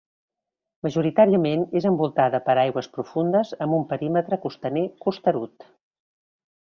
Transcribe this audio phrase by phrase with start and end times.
[0.85, 5.69] Majoritàriament és envoltada per aigües profundes amb un perímetre costaner costerut.